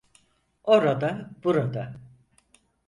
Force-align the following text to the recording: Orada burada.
Orada 0.63 1.29
burada. 1.43 2.01